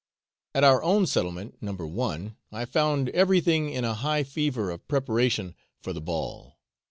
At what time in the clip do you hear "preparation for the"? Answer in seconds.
4.87-6.01